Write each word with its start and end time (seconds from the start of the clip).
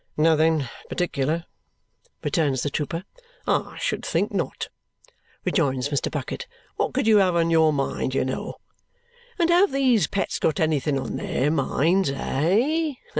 "Nothing 0.17 0.67
particular," 0.89 1.45
returns 2.23 2.63
the 2.63 2.71
trooper. 2.71 3.03
"I 3.45 3.77
should 3.79 4.03
think 4.03 4.31
not," 4.33 4.67
rejoins 5.45 5.89
Mr. 5.89 6.09
Bucket. 6.09 6.47
"What 6.75 6.95
could 6.95 7.05
you 7.05 7.17
have 7.17 7.35
on 7.35 7.51
your 7.51 7.71
mind, 7.71 8.15
you 8.15 8.25
know! 8.25 8.55
And 9.37 9.51
have 9.51 9.71
these 9.71 10.07
pets 10.07 10.39
got 10.39 10.59
anything 10.59 10.97
on 10.97 11.17
THEIR 11.17 11.51
minds, 11.51 12.09
eh? 12.15 12.93